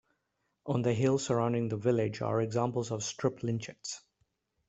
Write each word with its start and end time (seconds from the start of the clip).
On 0.65 0.81
the 0.81 0.93
hills 0.95 1.27
surrounding 1.27 1.69
the 1.69 1.77
village 1.77 2.23
are 2.23 2.41
examples 2.41 2.89
of 2.89 3.03
strip 3.03 3.41
lynchets. 3.43 3.99